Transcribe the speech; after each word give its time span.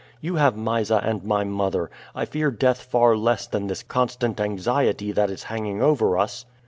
You 0.19 0.37
have 0.37 0.57
Mysa 0.57 0.99
and 1.03 1.23
my 1.23 1.43
mother. 1.43 1.91
I 2.15 2.25
fear 2.25 2.49
death 2.49 2.81
far 2.81 3.15
less 3.15 3.45
than 3.45 3.67
this 3.67 3.83
constant 3.83 4.41
anxiety 4.41 5.11
that 5.11 5.29
is 5.29 5.43
hanging 5.43 5.79
over 5.83 6.17
us." 6.17 6.47